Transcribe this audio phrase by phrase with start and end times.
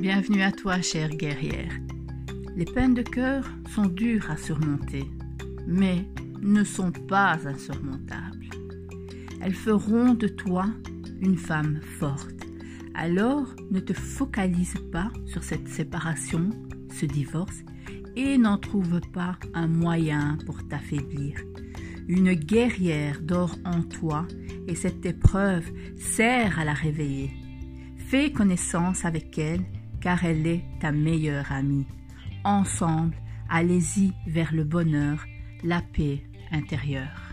[0.00, 1.72] Bienvenue à toi, chère guerrière.
[2.54, 5.10] Les peines de cœur sont dures à surmonter,
[5.66, 6.06] mais
[6.40, 8.48] ne sont pas insurmontables.
[9.42, 10.66] Elles feront de toi
[11.20, 12.46] une femme forte.
[12.94, 16.50] Alors ne te focalise pas sur cette séparation,
[16.92, 17.64] ce divorce,
[18.14, 21.40] et n'en trouve pas un moyen pour t'affaiblir.
[22.06, 24.28] Une guerrière dort en toi
[24.68, 27.32] et cette épreuve sert à la réveiller.
[27.96, 29.64] Fais connaissance avec elle
[30.00, 31.86] car elle est ta meilleure amie.
[32.44, 33.16] Ensemble,
[33.48, 35.24] allez-y vers le bonheur,
[35.62, 37.27] la paix intérieure.